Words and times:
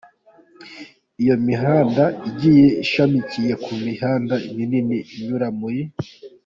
Iyo 1.21 1.35
mihanda 1.47 2.03
igiye 2.29 2.67
ishamikiye 2.83 3.53
ku 3.63 3.71
mihanda 3.85 4.33
minini 4.55 4.97
inyura 5.17 5.47
muri. 5.59 5.81